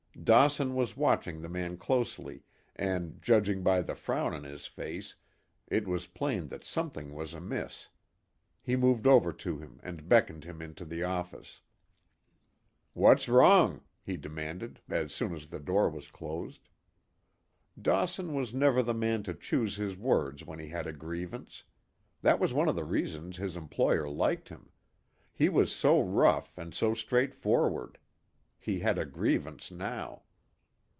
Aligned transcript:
Dawson 0.23 0.75
was 0.75 0.95
watching 0.95 1.41
the 1.41 1.49
man 1.49 1.77
closely, 1.77 2.43
and 2.75 3.19
judging 3.23 3.63
by 3.63 3.81
the 3.81 3.95
frown 3.95 4.35
on 4.35 4.43
his 4.43 4.67
face, 4.67 5.15
it 5.67 5.87
was 5.87 6.05
plain 6.05 6.47
that 6.49 6.63
something 6.63 7.15
was 7.15 7.33
amiss. 7.33 7.87
He 8.61 8.75
moved 8.75 9.07
over 9.07 9.33
to 9.33 9.57
him 9.57 9.79
and 9.81 10.07
beckoned 10.07 10.43
him 10.43 10.61
into 10.61 10.85
the 10.85 11.01
office. 11.01 11.61
"What's 12.93 13.27
wrong?" 13.27 13.81
he 14.03 14.15
demanded, 14.15 14.79
as 14.87 15.11
soon 15.11 15.33
as 15.33 15.47
the 15.47 15.59
door 15.59 15.89
was 15.89 16.11
closed. 16.11 16.69
Dawson 17.81 18.35
was 18.35 18.53
never 18.53 18.83
the 18.83 18.93
man 18.93 19.23
to 19.23 19.33
choose 19.33 19.77
his 19.77 19.97
words 19.97 20.45
when 20.45 20.59
he 20.59 20.67
had 20.67 20.85
a 20.85 20.93
grievance. 20.93 21.63
That 22.21 22.39
was 22.39 22.53
one 22.53 22.67
of 22.69 22.75
the 22.75 22.83
reasons 22.85 23.37
his 23.37 23.57
employer 23.57 24.07
liked 24.07 24.49
him. 24.49 24.69
He 25.33 25.49
was 25.49 25.73
so 25.73 25.99
rough, 25.99 26.59
and 26.59 26.75
so 26.75 26.93
straightforward. 26.93 27.97
He 28.63 28.77
had 28.81 28.99
a 28.99 29.05
grievance 29.05 29.71
now. 29.71 30.21